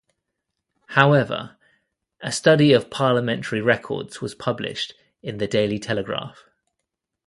[0.87, 1.57] However,
[2.21, 6.43] a study of parliamentary records was published in "The Daily Telegraph".